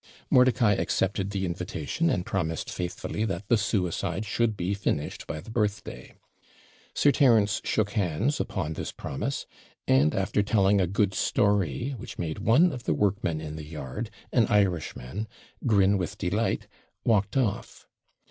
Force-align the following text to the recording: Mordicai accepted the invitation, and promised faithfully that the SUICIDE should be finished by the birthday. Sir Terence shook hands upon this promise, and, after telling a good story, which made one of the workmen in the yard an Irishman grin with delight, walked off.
Mordicai 0.31 0.71
accepted 0.71 1.29
the 1.29 1.45
invitation, 1.45 2.09
and 2.09 2.25
promised 2.25 2.71
faithfully 2.71 3.23
that 3.23 3.47
the 3.49 3.55
SUICIDE 3.55 4.25
should 4.25 4.57
be 4.57 4.73
finished 4.73 5.27
by 5.27 5.39
the 5.39 5.51
birthday. 5.51 6.15
Sir 6.95 7.11
Terence 7.11 7.61
shook 7.63 7.91
hands 7.91 8.39
upon 8.39 8.73
this 8.73 8.91
promise, 8.91 9.45
and, 9.87 10.15
after 10.15 10.41
telling 10.41 10.81
a 10.81 10.87
good 10.87 11.13
story, 11.13 11.91
which 11.97 12.17
made 12.17 12.39
one 12.39 12.71
of 12.71 12.85
the 12.85 12.95
workmen 12.95 13.39
in 13.39 13.57
the 13.57 13.63
yard 13.63 14.09
an 14.33 14.47
Irishman 14.47 15.27
grin 15.67 15.99
with 15.99 16.17
delight, 16.17 16.67
walked 17.05 17.37
off. 17.37 17.85